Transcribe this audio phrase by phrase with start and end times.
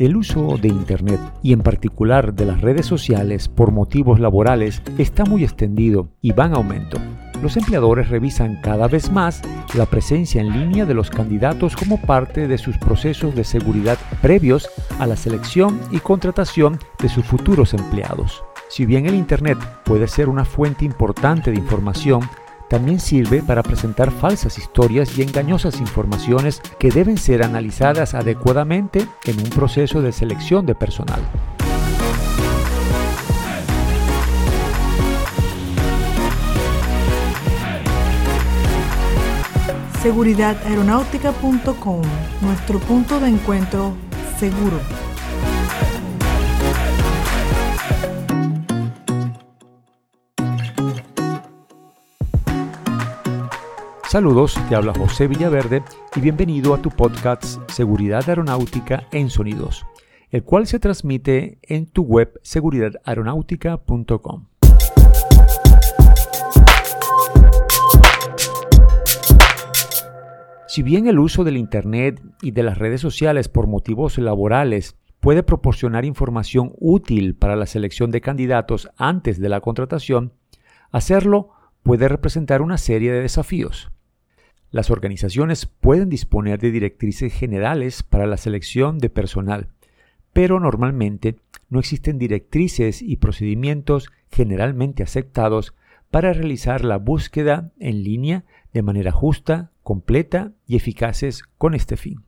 [0.00, 5.26] El uso de Internet y en particular de las redes sociales por motivos laborales está
[5.26, 6.96] muy extendido y va en aumento.
[7.42, 9.42] Los empleadores revisan cada vez más
[9.74, 14.70] la presencia en línea de los candidatos como parte de sus procesos de seguridad previos
[14.98, 18.42] a la selección y contratación de sus futuros empleados.
[18.70, 22.22] Si bien el Internet puede ser una fuente importante de información,
[22.70, 29.40] también sirve para presentar falsas historias y engañosas informaciones que deben ser analizadas adecuadamente en
[29.40, 31.20] un proceso de selección de personal.
[40.00, 42.02] Seguridadaeronáutica.com,
[42.40, 43.96] nuestro punto de encuentro
[44.38, 44.78] seguro.
[54.10, 55.84] Saludos, te habla José Villaverde
[56.16, 59.86] y bienvenido a tu podcast Seguridad Aeronáutica en Sonidos,
[60.30, 64.46] el cual se transmite en tu web seguridadaeronáutica.com.
[70.66, 75.44] Si bien el uso del Internet y de las redes sociales por motivos laborales puede
[75.44, 80.32] proporcionar información útil para la selección de candidatos antes de la contratación,
[80.90, 81.50] hacerlo
[81.84, 83.92] puede representar una serie de desafíos.
[84.72, 89.66] Las organizaciones pueden disponer de directrices generales para la selección de personal,
[90.32, 91.34] pero normalmente
[91.70, 95.74] no existen directrices y procedimientos generalmente aceptados
[96.12, 102.22] para realizar la búsqueda en línea de manera justa, completa y eficaces con este fin.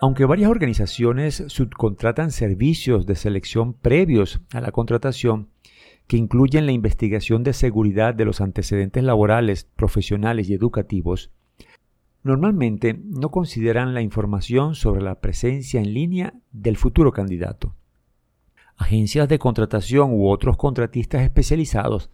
[0.00, 5.48] Aunque varias organizaciones subcontratan servicios de selección previos a la contratación,
[6.06, 11.30] que incluyen la investigación de seguridad de los antecedentes laborales, profesionales y educativos,
[12.22, 17.74] normalmente no consideran la información sobre la presencia en línea del futuro candidato.
[18.76, 22.10] Agencias de contratación u otros contratistas especializados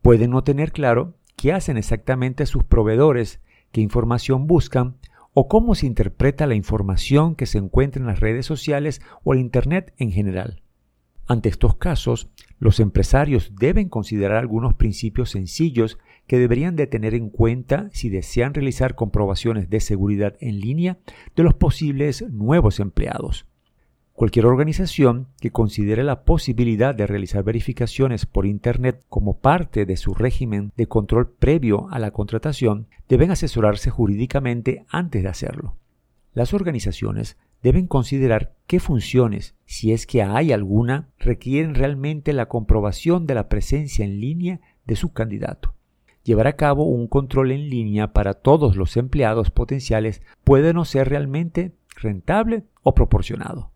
[0.00, 3.40] pueden no tener claro qué hacen exactamente sus proveedores,
[3.72, 4.96] qué información buscan
[5.34, 9.40] o cómo se interpreta la información que se encuentra en las redes sociales o en
[9.40, 10.62] Internet en general.
[11.28, 17.28] Ante estos casos, los empresarios deben considerar algunos principios sencillos que deberían de tener en
[17.28, 20.98] cuenta si desean realizar comprobaciones de seguridad en línea
[21.36, 23.46] de los posibles nuevos empleados.
[24.14, 30.14] Cualquier organización que considere la posibilidad de realizar verificaciones por Internet como parte de su
[30.14, 35.76] régimen de control previo a la contratación deben asesorarse jurídicamente antes de hacerlo.
[36.32, 43.26] Las organizaciones deben considerar qué funciones, si es que hay alguna, requieren realmente la comprobación
[43.26, 45.74] de la presencia en línea de su candidato.
[46.22, 51.08] Llevar a cabo un control en línea para todos los empleados potenciales puede no ser
[51.08, 53.72] realmente rentable o proporcionado.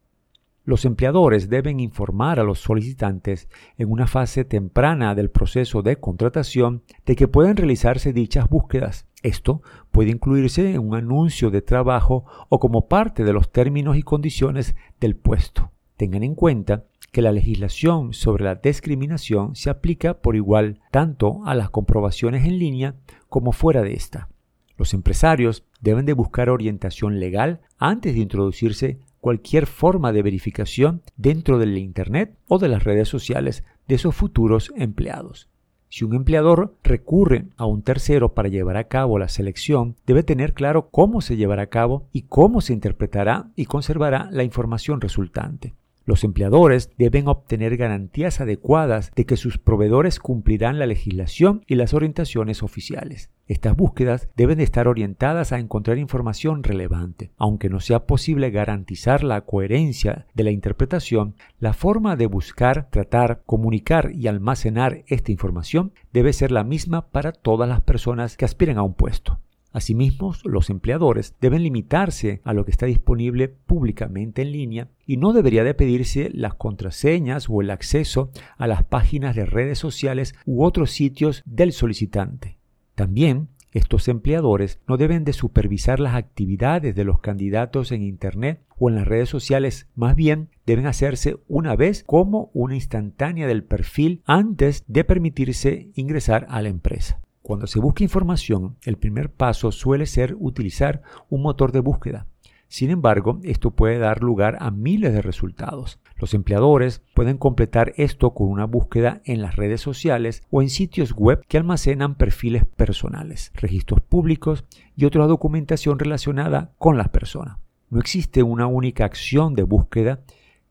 [0.65, 6.83] Los empleadores deben informar a los solicitantes en una fase temprana del proceso de contratación
[7.05, 9.06] de que pueden realizarse dichas búsquedas.
[9.25, 14.03] Esto puede incluirse en un anuncio de trabajo o como parte de los términos y
[14.03, 15.73] condiciones del puesto.
[15.97, 21.55] Tengan en cuenta que la legislación sobre la discriminación se aplica por igual tanto a
[21.56, 22.94] las comprobaciones en línea
[23.29, 24.29] como fuera de esta.
[24.77, 31.59] Los empresarios deben de buscar orientación legal antes de introducirse cualquier forma de verificación dentro
[31.59, 35.49] del Internet o de las redes sociales de esos futuros empleados.
[35.88, 40.55] Si un empleador recurre a un tercero para llevar a cabo la selección, debe tener
[40.55, 45.72] claro cómo se llevará a cabo y cómo se interpretará y conservará la información resultante.
[46.04, 51.94] Los empleadores deben obtener garantías adecuadas de que sus proveedores cumplirán la legislación y las
[51.94, 53.30] orientaciones oficiales.
[53.46, 57.32] Estas búsquedas deben estar orientadas a encontrar información relevante.
[57.36, 63.42] Aunque no sea posible garantizar la coherencia de la interpretación, la forma de buscar, tratar,
[63.44, 68.78] comunicar y almacenar esta información debe ser la misma para todas las personas que aspiren
[68.78, 69.38] a un puesto.
[69.72, 75.32] Asimismo, los empleadores deben limitarse a lo que está disponible públicamente en línea y no
[75.32, 80.62] debería de pedirse las contraseñas o el acceso a las páginas de redes sociales u
[80.64, 82.58] otros sitios del solicitante.
[82.94, 88.90] También estos empleadores no deben de supervisar las actividades de los candidatos en Internet o
[88.90, 94.22] en las redes sociales, más bien deben hacerse una vez como una instantánea del perfil
[94.26, 97.21] antes de permitirse ingresar a la empresa.
[97.43, 102.29] Cuando se busca información, el primer paso suele ser utilizar un motor de búsqueda.
[102.69, 106.00] Sin embargo, esto puede dar lugar a miles de resultados.
[106.17, 111.12] Los empleadores pueden completar esto con una búsqueda en las redes sociales o en sitios
[111.12, 114.65] web que almacenan perfiles personales, registros públicos
[114.97, 117.59] y otra documentación relacionada con las personas.
[117.91, 120.23] No existe una única acción de búsqueda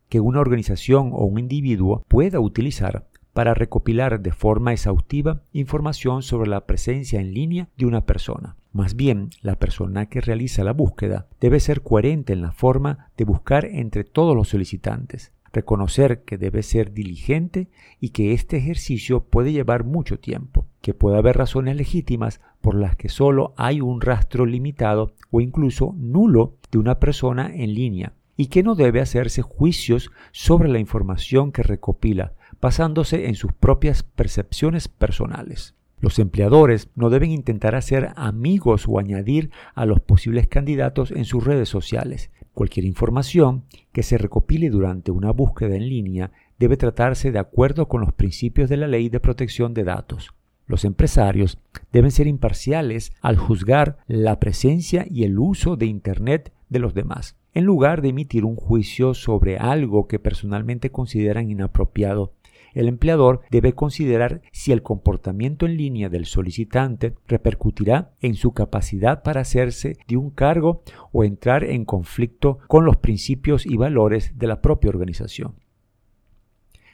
[0.08, 6.50] que una organización o un individuo pueda utilizar para recopilar de forma exhaustiva información sobre
[6.50, 8.56] la presencia en línea de una persona.
[8.72, 13.24] Más bien, la persona que realiza la búsqueda debe ser coherente en la forma de
[13.24, 17.68] buscar entre todos los solicitantes, reconocer que debe ser diligente
[18.00, 22.96] y que este ejercicio puede llevar mucho tiempo, que puede haber razones legítimas por las
[22.96, 28.46] que solo hay un rastro limitado o incluso nulo de una persona en línea y
[28.46, 32.32] que no debe hacerse juicios sobre la información que recopila,
[32.62, 35.74] basándose en sus propias percepciones personales.
[36.00, 41.44] Los empleadores no deben intentar hacer amigos o añadir a los posibles candidatos en sus
[41.44, 42.30] redes sociales.
[42.54, 48.00] Cualquier información que se recopile durante una búsqueda en línea debe tratarse de acuerdo con
[48.00, 50.32] los principios de la ley de protección de datos.
[50.66, 51.58] Los empresarios
[51.92, 57.36] deben ser imparciales al juzgar la presencia y el uso de Internet de los demás,
[57.54, 62.32] en lugar de emitir un juicio sobre algo que personalmente consideran inapropiado
[62.74, 69.22] el empleador debe considerar si el comportamiento en línea del solicitante repercutirá en su capacidad
[69.22, 70.82] para hacerse de un cargo
[71.12, 75.54] o entrar en conflicto con los principios y valores de la propia organización.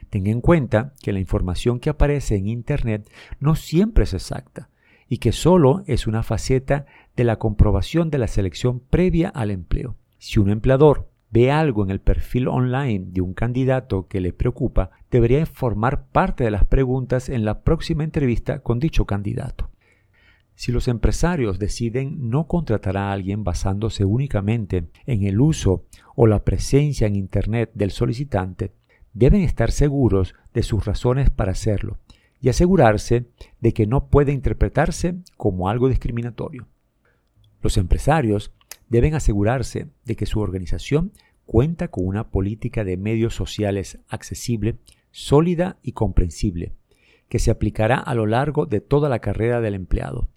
[0.09, 3.09] Tenga en cuenta que la información que aparece en Internet
[3.39, 4.69] no siempre es exacta
[5.07, 6.85] y que solo es una faceta
[7.15, 9.95] de la comprobación de la selección previa al empleo.
[10.17, 14.91] Si un empleador ve algo en el perfil online de un candidato que le preocupa,
[15.11, 19.69] debería formar parte de las preguntas en la próxima entrevista con dicho candidato.
[20.55, 25.85] Si los empresarios deciden no contratar a alguien basándose únicamente en el uso
[26.15, 28.73] o la presencia en Internet del solicitante,
[29.13, 31.97] deben estar seguros de sus razones para hacerlo
[32.41, 33.27] y asegurarse
[33.61, 36.67] de que no puede interpretarse como algo discriminatorio.
[37.61, 38.51] Los empresarios
[38.89, 41.13] deben asegurarse de que su organización
[41.45, 44.77] cuenta con una política de medios sociales accesible,
[45.11, 46.73] sólida y comprensible,
[47.27, 50.27] que se aplicará a lo largo de toda la carrera del empleado.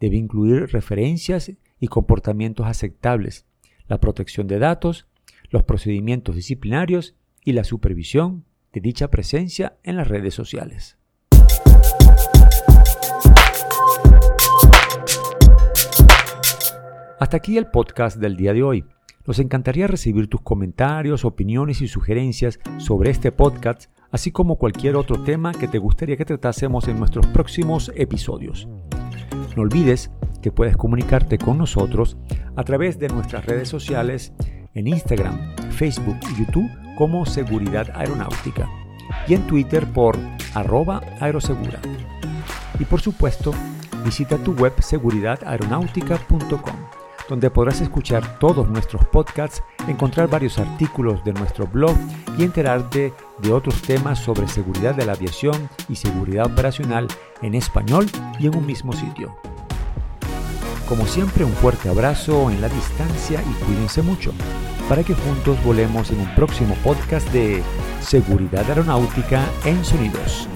[0.00, 3.46] Debe incluir referencias y comportamientos aceptables,
[3.86, 5.06] la protección de datos,
[5.50, 7.14] los procedimientos disciplinarios
[7.44, 10.98] y la supervisión de dicha presencia en las redes sociales.
[17.34, 18.84] Hasta aquí el podcast del día de hoy.
[19.26, 25.20] Nos encantaría recibir tus comentarios, opiniones y sugerencias sobre este podcast, así como cualquier otro
[25.24, 28.68] tema que te gustaría que tratásemos en nuestros próximos episodios.
[29.56, 32.16] No olvides que puedes comunicarte con nosotros
[32.54, 34.32] a través de nuestras redes sociales
[34.72, 38.70] en Instagram, Facebook y YouTube como Seguridad Aeronáutica
[39.26, 40.16] y en Twitter por
[40.54, 41.80] arroba aerosegura.
[42.78, 43.52] Y por supuesto,
[44.04, 46.93] visita tu web seguridadaeronáutica.com
[47.28, 51.96] donde podrás escuchar todos nuestros podcasts, encontrar varios artículos de nuestro blog
[52.38, 57.08] y enterarte de otros temas sobre seguridad de la aviación y seguridad operacional
[57.42, 58.06] en español
[58.38, 59.34] y en un mismo sitio.
[60.88, 64.32] Como siempre, un fuerte abrazo en la distancia y cuídense mucho
[64.88, 67.62] para que juntos volemos en un próximo podcast de
[68.00, 70.46] Seguridad Aeronáutica en Sonidos.